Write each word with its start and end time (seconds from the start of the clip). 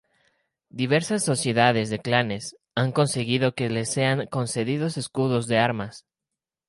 Diversas 0.79 1.23
sociedades 1.31 1.87
de 1.91 1.99
clanes 1.99 2.55
han 2.75 2.91
conseguido 2.91 3.53
que 3.57 3.69
les 3.69 3.93
sean 3.93 4.25
concedidos 4.25 4.97
escudos 4.97 5.45
de 5.45 5.59
armas. 5.59 6.07